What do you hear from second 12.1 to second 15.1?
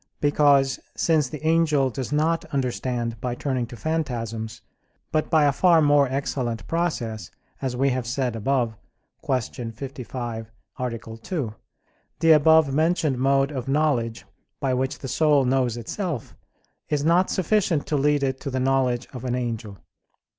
the above mentioned mode of knowledge, by which the